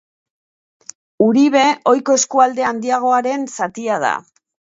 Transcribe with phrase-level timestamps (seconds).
[1.25, 4.15] Uribe ohiko eskualde handiagoaren zatia da.